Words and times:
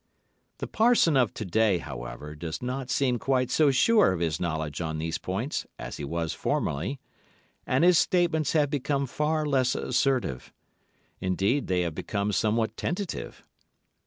The 0.57 0.65
parson 0.65 1.15
of 1.15 1.31
to 1.35 1.45
day, 1.45 1.77
however, 1.77 2.33
does 2.33 2.59
not 2.63 2.89
seem 2.89 3.19
quite 3.19 3.51
so 3.51 3.69
sure 3.69 4.13
of 4.13 4.19
his 4.19 4.39
knowledge 4.39 4.81
on 4.81 4.97
these 4.97 5.19
points 5.19 5.67
as 5.77 5.97
he 5.97 6.03
was 6.03 6.33
formerly, 6.33 6.99
and 7.67 7.83
his 7.83 7.99
statements 7.99 8.53
have 8.53 8.71
become 8.71 9.05
far 9.05 9.45
less 9.45 9.75
assertive; 9.75 10.51
indeed, 11.19 11.67
they 11.67 11.81
have 11.81 11.93
become 11.93 12.31
somewhat 12.31 12.75
tentative. 12.77 13.43